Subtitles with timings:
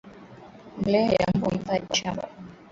[0.77, 2.27] Mbolea ya mbwa haifai kwa shamba